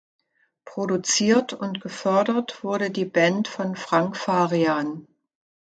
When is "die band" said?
2.89-3.47